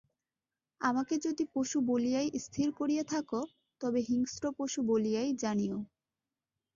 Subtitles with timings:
[0.81, 3.29] আমাকে যদি পশু বলিয়াই স্থির করিয়া থাক,
[3.81, 5.77] তবে হিংস্র পশু বলিয়াই জানিয়ো।